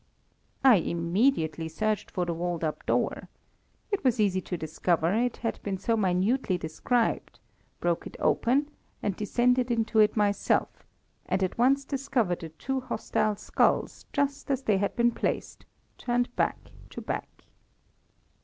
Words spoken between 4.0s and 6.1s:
was easy to discover, it had been so